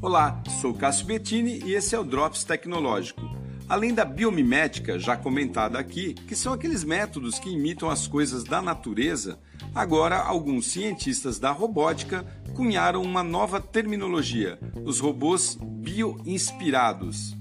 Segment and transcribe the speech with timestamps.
[0.00, 3.20] Olá, sou Cássio Bettini e esse é o Drops Tecnológico.
[3.68, 8.62] Além da biomimética, já comentada aqui, que são aqueles métodos que imitam as coisas da
[8.62, 9.40] natureza,
[9.74, 12.24] agora alguns cientistas da robótica
[12.54, 17.36] cunharam uma nova terminologia, os robôs bioinspirados.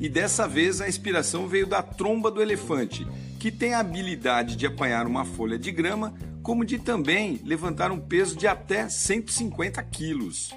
[0.00, 3.06] E dessa vez a inspiração veio da tromba do elefante,
[3.38, 8.00] que tem a habilidade de apanhar uma folha de grama, como de também levantar um
[8.00, 10.54] peso de até 150 quilos.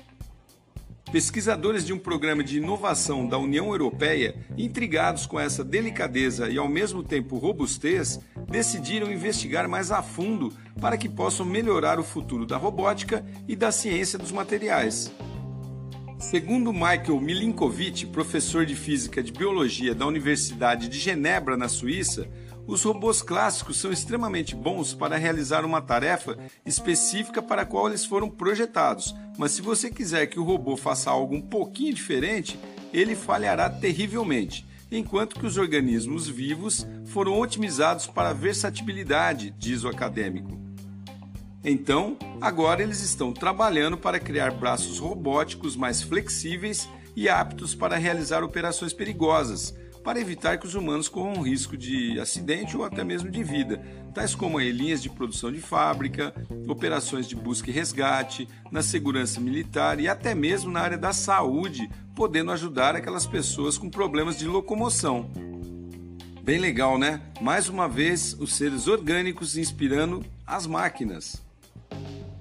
[1.12, 6.68] Pesquisadores de um programa de inovação da União Europeia, intrigados com essa delicadeza e ao
[6.68, 12.58] mesmo tempo robustez, decidiram investigar mais a fundo para que possam melhorar o futuro da
[12.58, 15.10] robótica e da ciência dos materiais.
[16.20, 22.28] Segundo Michael Milinkovic, professor de física de biologia da Universidade de Genebra, na Suíça,
[22.66, 26.36] os robôs clássicos são extremamente bons para realizar uma tarefa
[26.66, 31.12] específica para a qual eles foram projetados, mas se você quiser que o robô faça
[31.12, 32.60] algo um pouquinho diferente,
[32.92, 34.66] ele falhará terrivelmente.
[34.92, 40.67] Enquanto que os organismos vivos foram otimizados para versatilidade, diz o acadêmico.
[41.64, 48.44] Então, agora eles estão trabalhando para criar braços robóticos mais flexíveis e aptos para realizar
[48.44, 53.44] operações perigosas, para evitar que os humanos corram risco de acidente ou até mesmo de
[53.44, 56.34] vida, tais como em linhas de produção de fábrica,
[56.68, 61.90] operações de busca e resgate, na segurança militar e até mesmo na área da saúde,
[62.16, 65.30] podendo ajudar aquelas pessoas com problemas de locomoção.
[66.42, 67.22] Bem legal, né?
[67.42, 71.47] Mais uma vez, os seres orgânicos inspirando as máquinas.